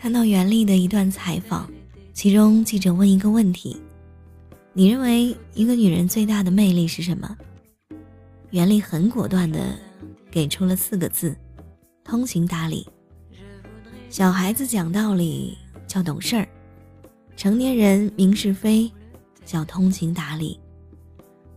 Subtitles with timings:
[0.00, 1.70] 看到袁立的一段采访，
[2.12, 3.80] 其中记者问一个问题
[4.74, 7.36] ：“你认为一个女人最大的魅力是什么？”
[8.50, 9.78] 袁立很果断地
[10.28, 11.36] 给出了四个字：
[12.02, 12.84] 通情达理。
[14.10, 15.56] 小孩子讲道理
[15.86, 16.48] 叫懂事儿，
[17.36, 18.90] 成年人明是非
[19.44, 20.58] 叫通情达理。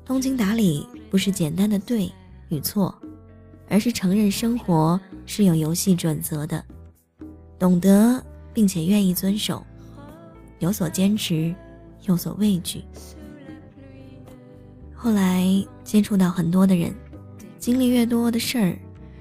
[0.05, 2.11] 通情达理不是简单的对
[2.49, 2.98] 与错，
[3.69, 6.63] 而是承认生活是有游戏准则的，
[7.57, 9.63] 懂得并且愿意遵守，
[10.59, 11.53] 有所坚持，
[12.03, 12.83] 有所畏惧。
[14.93, 15.45] 后来
[15.83, 16.93] 接触到很多的人，
[17.57, 18.77] 经历越多的事儿，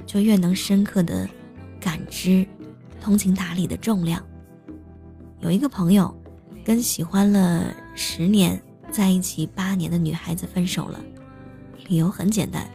[0.06, 1.28] 就越能深刻的
[1.78, 2.46] 感知
[3.00, 4.24] 通情达理的重量。
[5.40, 6.12] 有一个朋友
[6.64, 8.60] 跟喜欢了十年。
[8.90, 10.98] 在一起八年的女孩子分手了，
[11.88, 12.66] 理由很简单，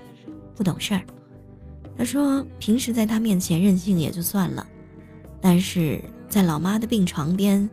[0.56, 1.02] 不懂事儿。
[1.98, 4.66] 他说平时在他面前任性也就算了，
[5.40, 7.70] 但是在老妈的病床边，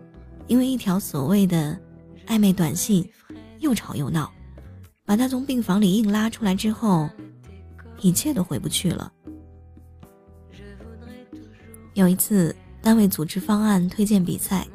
[0.46, 1.78] 因为一条所谓的
[2.26, 3.08] 暧昧短信，
[3.58, 4.30] 又吵又闹，
[5.04, 7.08] 把他从病房里硬拉出来之后，
[8.00, 9.12] 一切都回不去了。
[11.94, 14.66] 有一次单位组织方案推荐比赛，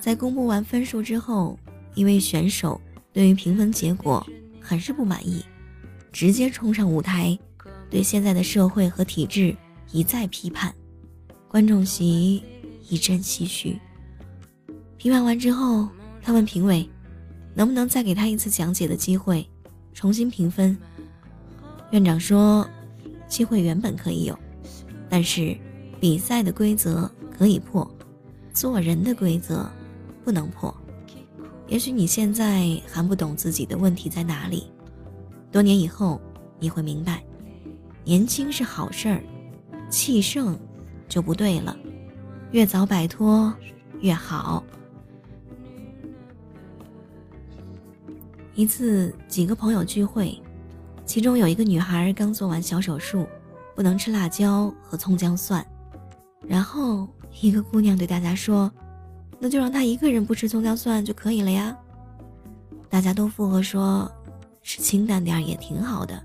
[0.00, 1.58] 在公布完分数之后，
[1.94, 2.80] 一位选手。
[3.10, 4.24] 对于评分结果
[4.60, 5.44] 很是不满意，
[6.12, 7.36] 直接冲上舞台，
[7.90, 9.56] 对现在的社会和体制
[9.92, 10.74] 一再批判。
[11.48, 12.42] 观众席
[12.88, 13.78] 一阵唏嘘。
[14.96, 15.88] 批判完之后，
[16.20, 16.88] 他问评委，
[17.54, 19.48] 能不能再给他一次讲解的机会，
[19.94, 20.76] 重新评分？
[21.90, 22.68] 院长说，
[23.26, 24.38] 机会原本可以有，
[25.08, 25.56] 但是
[26.00, 27.88] 比赛的规则可以破，
[28.52, 29.66] 做人的规则
[30.24, 30.74] 不能破。
[31.66, 34.70] 也许你现在还不懂自己的问题在哪里，
[35.50, 36.20] 多年以后
[36.58, 37.22] 你会明白，
[38.08, 39.22] 年轻是好事儿，
[39.90, 40.58] 气盛
[41.10, 41.76] 就不对了，
[42.52, 43.54] 越早摆脱
[44.00, 44.64] 越好。
[48.54, 50.40] 一次几个朋友聚会，
[51.04, 53.28] 其中有一个女孩刚做完小手术，
[53.76, 55.62] 不能吃辣椒和葱姜蒜，
[56.46, 57.06] 然后
[57.42, 58.72] 一个姑娘对大家说。
[59.38, 61.76] 那就让她一个人不吃葱姜蒜就可以了呀。
[62.88, 64.10] 大家都附和说，
[64.62, 66.18] 吃清淡点也挺好的。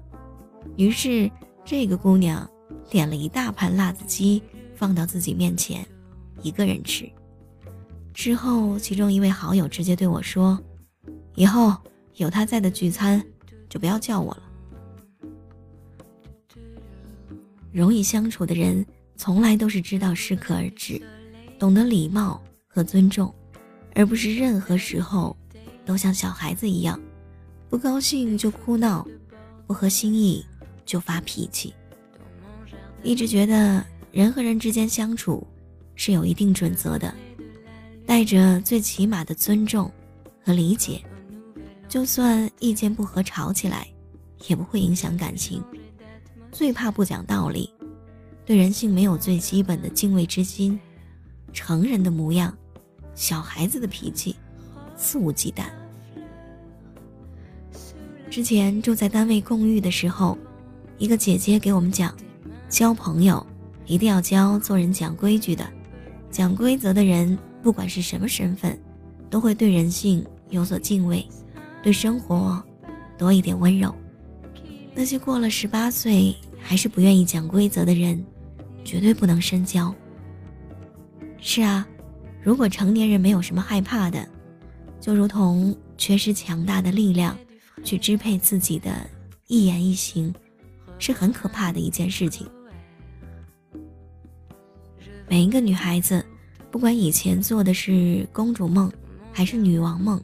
[0.78, 1.29] 于是
[1.66, 2.50] 这个姑娘
[2.90, 4.41] 点了一大盘辣子鸡
[4.75, 5.85] 放到自己面前，
[6.41, 7.09] 一个人吃。
[8.13, 10.59] 之后，其中一位好友直接对我说
[11.35, 11.75] ：“以后
[12.16, 13.23] 有他在的聚餐，
[13.69, 14.44] 就不要叫我了。”
[17.72, 18.85] 容易相处的人，
[19.16, 21.02] 从来都是知道适可而止，
[21.57, 22.41] 懂得礼貌。
[22.75, 23.31] 和尊重，
[23.94, 25.38] 而不是任何时候
[25.85, 27.00] 都像小孩子一样，
[27.69, 29.07] 不高兴就哭闹，
[29.68, 30.44] 不合心意
[30.86, 31.74] 就发脾气。
[33.02, 35.46] 一直觉得人和人之间相处
[35.96, 37.14] 是有一定准则的，
[38.06, 39.92] 带着最起码的尊重
[40.44, 41.02] 和理解，
[41.90, 43.88] 就算意见不合吵起来，
[44.48, 45.64] 也不会影响感情。
[46.52, 47.70] 最怕不讲道理，
[48.46, 50.80] 对人性没有最基本的敬畏之心，
[51.52, 52.56] 成人的模样。
[53.16, 54.36] 小孩子的脾气，
[54.96, 55.66] 肆无忌惮。
[58.30, 60.36] 之前住在单位公寓的时候，
[60.98, 62.16] 一个姐姐给我们讲，
[62.70, 63.46] 交朋友
[63.86, 65.68] 一定要交做人讲规矩的、
[66.31, 67.38] 讲规则的人。
[67.62, 68.78] 不管是什么身份，
[69.30, 71.26] 都会对人性有所敬畏，
[71.82, 72.62] 对生活
[73.18, 73.94] 多一点温柔。
[74.94, 78.22] 那些过了十八岁还是不愿意讲规则的人，
[78.84, 79.96] 绝对不能深交。
[81.40, 81.88] 是啊。
[82.42, 84.28] 如果成年人没有什么害怕的，
[85.00, 87.38] 就如同缺失强大的力量
[87.86, 89.09] 去支配自己的
[89.48, 90.36] 一言一行，
[91.03, 92.47] 是很可怕的一件事情。
[95.28, 96.25] 每一个女孩子，
[96.72, 98.90] 不管以前做的是公主梦
[99.34, 100.24] 还是女王梦，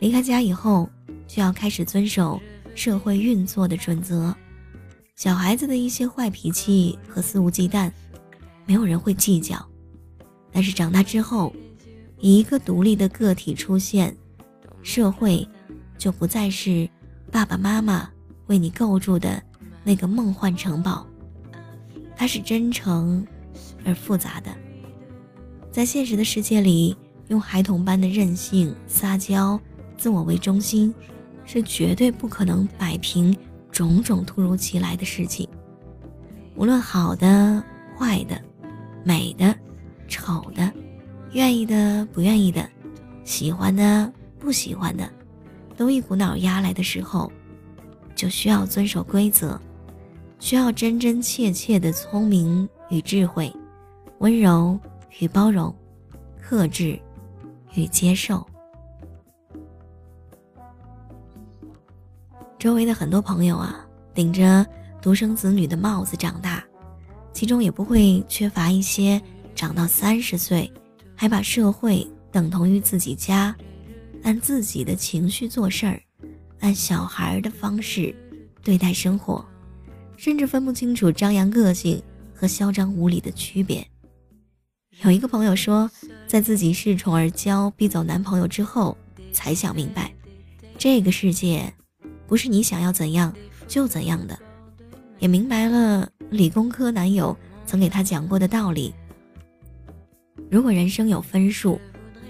[0.00, 0.86] 离开家以后
[1.26, 2.38] 就要开始遵守
[2.74, 4.36] 社会运作的准则。
[5.16, 7.90] 小孩子的一些坏脾气和肆无忌惮，
[8.66, 9.56] 没有人会计较。
[10.52, 11.50] 但是长大之后，
[12.18, 14.14] 以一个独立的个体出现，
[14.82, 15.48] 社会
[15.96, 16.86] 就不再是
[17.32, 18.10] 爸爸妈妈
[18.48, 19.42] 为你构筑的
[19.84, 21.06] 那个梦幻城堡，
[22.16, 23.24] 它是真诚
[23.84, 24.50] 而复杂的。
[25.70, 26.96] 在现实的世界里，
[27.28, 29.60] 用孩童般的任性、撒娇、
[29.96, 30.92] 自我为中心，
[31.44, 33.36] 是绝对不可能摆平
[33.70, 35.48] 种种突如其来的事情。
[36.56, 37.62] 无论好的、
[37.96, 38.40] 坏的、
[39.04, 39.54] 美的。
[40.06, 40.70] 丑的，
[41.32, 42.68] 愿意的，不愿意的，
[43.24, 45.10] 喜欢的，不喜欢的，
[45.78, 47.32] 都一股脑压来的时候，
[48.14, 49.58] 就需要遵守规则，
[50.44, 53.50] 需要真真切切的聪明与智慧，
[54.18, 54.78] 温柔
[55.18, 55.74] 与包容，
[56.38, 57.00] 克制
[57.72, 58.46] 与接受。
[62.58, 64.66] 周围的很多朋友啊，顶着
[65.00, 66.62] 独生子女的帽子长大，
[67.32, 69.18] 其中也不会缺乏一些
[69.54, 70.70] 长到三十岁，
[71.16, 73.56] 还把社会等同于自己家，
[74.22, 75.98] 按自己的情绪做事儿，
[76.60, 78.14] 按小孩的方式
[78.62, 79.42] 对待生活。
[80.16, 82.02] 甚至分不清楚张扬个性
[82.34, 83.86] 和嚣张无礼的区别。
[85.02, 85.90] 有一个朋友说，
[86.26, 88.96] 在自己恃宠而骄、逼走男朋友之后，
[89.32, 90.12] 才想明白，
[90.78, 91.72] 这个世界
[92.26, 93.34] 不是你想要怎样
[93.66, 94.38] 就怎样的。
[95.18, 98.94] 也明白了理工科男友曾给他讲过的道理：
[100.50, 101.80] 如果人生有分数，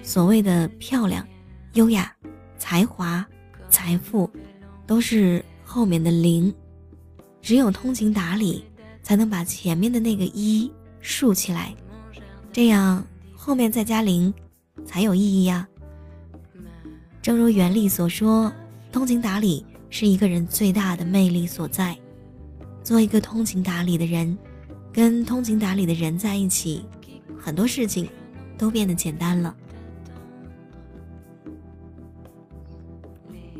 [0.03, 1.27] 所谓的漂亮、
[1.75, 2.15] 优雅、
[2.59, 3.27] 才华、
[3.69, 4.31] 财富，
[4.87, 6.55] 都是后面的零。
[7.45, 8.65] 只有通情达理，
[9.03, 11.75] 才能把前面的那个一竖起来，
[12.51, 13.07] 这样
[13.37, 14.33] 后面再加零，
[14.87, 15.69] 才有意义呀。
[17.21, 18.51] 正如原力所说，
[18.91, 21.95] 通情达理是一个人最大的魅力所在。
[22.83, 24.39] 做一个通情达理的人，
[24.91, 26.83] 跟通情达理的人在一起，
[27.39, 28.09] 很多事情
[28.57, 29.55] 都变得简单了。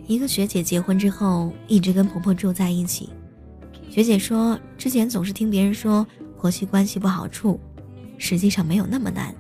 [0.07, 3.11] 一个学姐结婚之后，一直跟婆婆住在一起。
[3.95, 6.05] 学姐说，之前总是听别人说
[6.37, 7.61] 婆媳关系不好处，
[8.19, 9.33] 实际上没有那么难。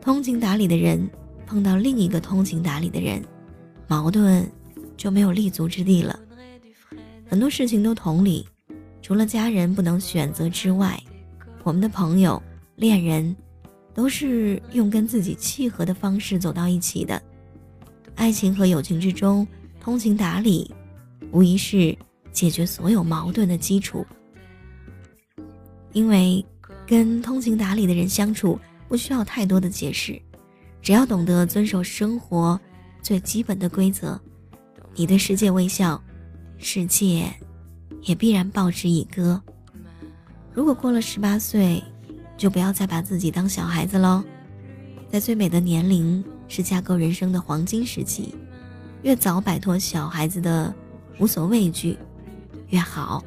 [0.00, 1.10] 通情达理的人
[1.44, 3.20] 碰到另一个通情达理的人，
[3.88, 4.48] 矛盾
[4.96, 6.16] 就没有立足之地了。
[7.28, 8.46] 很多事情都同理，
[9.02, 10.96] 除了家人不能选择之外，
[11.64, 12.40] 我们的朋友、
[12.76, 13.34] 恋人
[13.92, 17.20] 都是用跟自己契合的方式走到一起的。
[18.14, 19.44] 爱情和友情之中，
[19.80, 20.72] 通情达理
[21.32, 21.98] 无疑是。
[22.32, 24.06] 解决所有矛盾的基础，
[25.92, 26.44] 因为
[26.86, 30.20] 跟通情达理的人相处不需要太多的解释，
[30.80, 32.58] 只要懂得遵守生活
[33.02, 34.20] 最基本的规则，
[34.94, 36.02] 你对世界微笑，
[36.58, 37.32] 世界
[38.02, 39.40] 也必然报之以歌。
[40.52, 41.82] 如果过了十八岁，
[42.36, 44.24] 就不要再把自己当小孩子喽，
[45.08, 48.34] 在最美的年龄是架构人生的黄金时期，
[49.02, 50.74] 越早摆脱小孩子的
[51.18, 51.96] 无所畏惧。
[52.70, 53.22] 越好，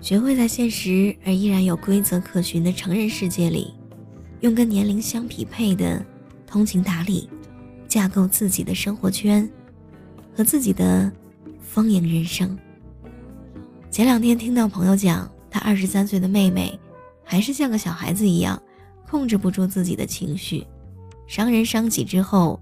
[0.00, 3.74] 学会在现实而依然有规则可循的成人世界里，
[4.40, 6.04] 用跟年龄相匹配的
[6.46, 7.28] 通情达理，
[7.86, 9.48] 架构自己的生活圈
[10.34, 11.12] 和自己的
[11.60, 12.58] 丰盈人生。
[13.90, 16.78] 前两天听到朋友讲，他二十三岁的妹妹，
[17.22, 18.60] 还是像个小孩子一样，
[19.06, 20.66] 控制不住自己的情绪，
[21.26, 22.58] 伤人伤己之后，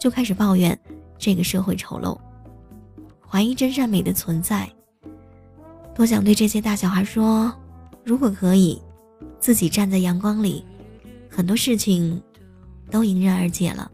[0.00, 0.78] 就开始抱怨
[1.18, 2.18] 这个社会丑陋。
[3.32, 4.70] 怀疑真善美的存在，
[5.94, 7.50] 多想对这些大小孩说：
[8.04, 8.78] 如果可以，
[9.40, 10.62] 自己站在阳光里，
[11.30, 12.22] 很多事情
[12.90, 13.90] 都迎刃而解了。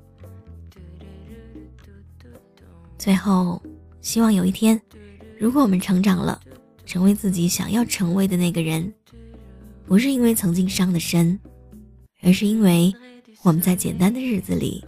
[2.99, 3.62] 最后，
[4.00, 4.81] 希望有一天，
[5.38, 6.40] 如果我们成长了，
[6.85, 8.93] 成为自己想要成为的那个人，
[9.87, 11.38] 不是因为曾经伤的深，
[12.23, 12.93] 而是因为
[13.44, 14.85] 我们在简单的日子里，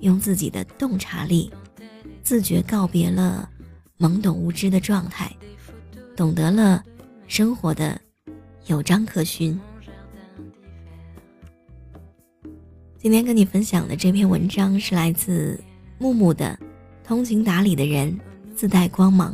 [0.00, 1.50] 用自己的洞察力，
[2.22, 3.48] 自觉告别了。
[3.98, 5.34] 懵懂无知的状态，
[6.14, 6.84] 懂得了
[7.26, 7.98] 生活的
[8.66, 9.58] 有章可循。
[12.98, 15.58] 今天跟你分享的这篇文章是来自
[15.98, 16.58] 木木的
[17.06, 18.14] 《通情达理的人
[18.54, 19.32] 自带光芒》。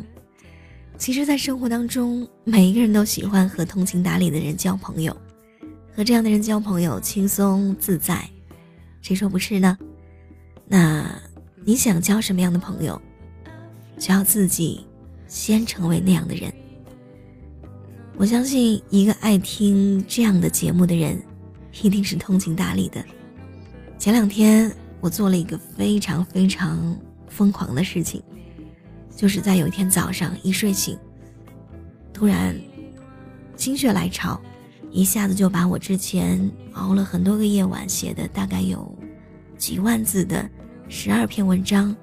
[0.97, 5.17] 其实，在生活当中，每一个人都喜欢和通情达理的人交朋友，
[5.93, 8.29] 和这样的人交朋友轻松自在，
[9.01, 9.77] 谁说不是呢？
[10.69, 11.21] 那
[11.65, 13.01] 你想交什么样的朋友？
[14.03, 14.85] 需要自己
[15.29, 16.53] 先成为那样的人。
[18.17, 21.23] 我相信，一个爱听这样的节目的人，
[21.83, 23.01] 一定是通情达理的。
[24.01, 28.21] 前两天，我做了一个非常非常疯狂的事情，
[29.17, 30.99] 就是在有一天早上一睡醒，
[32.13, 32.61] 突然
[33.57, 34.41] 心血来潮，
[34.91, 38.99] 一下子就把我之前熬了很多个夜晚写的大概有
[39.57, 40.51] 几万字的
[40.89, 41.95] 十二篇文章，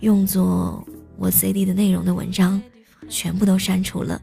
[0.00, 0.84] 用作。
[1.18, 2.60] 我 CD 的内容的文章，
[3.08, 4.20] 全部都删除了，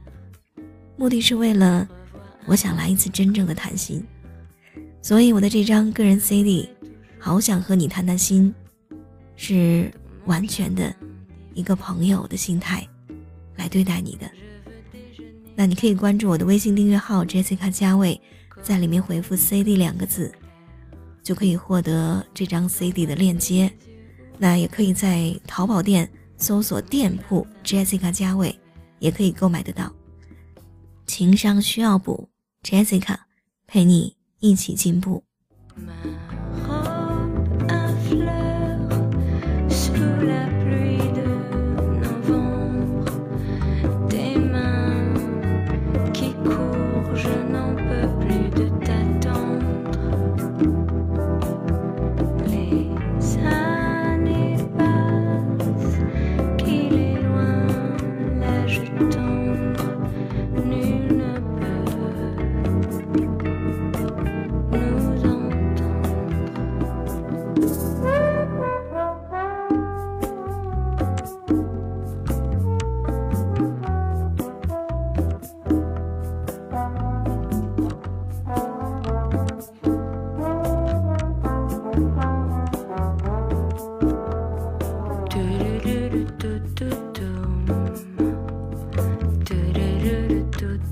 [0.96, 1.88] 目的是为了
[2.46, 4.06] 我想来一次真正的谈心，
[5.02, 6.70] 所以我的这张个人 CD，
[7.18, 8.54] 好想和你谈谈心，
[9.36, 9.92] 是
[10.26, 10.96] 完全的
[11.54, 12.88] 一个朋友的心态
[13.56, 14.30] 来对待你的。
[15.56, 18.20] 那你可以关注我的微信订阅号 Jessica 加位，
[18.62, 20.32] 在里面回复 CD 两个字，
[21.24, 23.72] 就可以获得这张 CD 的链接。
[24.38, 26.10] 那也可以在淘宝店。
[26.38, 28.60] 搜索店铺 Jessica 加位，
[29.00, 29.94] 也可以购买得到。
[31.06, 32.30] 情商需要补
[32.64, 33.18] ，Jessica
[33.68, 35.24] 陪你一起进步。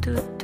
[0.01, 0.40] tout.